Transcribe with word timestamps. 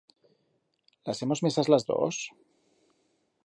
Las 1.07 1.21
hemos 1.21 1.43
mesas 1.43 1.69
las 1.69 1.85
dos? 1.85 2.17